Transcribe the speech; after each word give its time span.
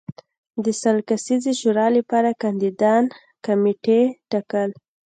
د 0.63 0.65
سل 0.81 0.97
کسیزې 1.09 1.51
شورا 1.59 1.87
لپاره 1.97 2.39
کاندیدان 2.41 3.03
کمېټې 3.45 4.01
ټاکل 4.31 4.69